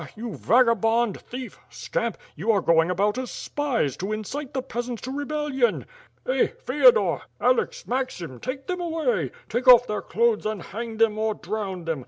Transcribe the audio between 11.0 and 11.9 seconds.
or drown